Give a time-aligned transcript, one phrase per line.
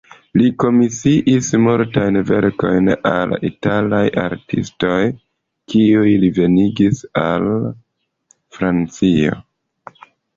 [0.41, 4.97] Li komisiis multajn verkojn al italaj artistoj,
[5.73, 7.45] kiujn li venigis al
[8.59, 9.37] Francio.